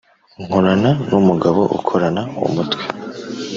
[0.43, 2.77] Nkorana n’umugabo ukorana umwete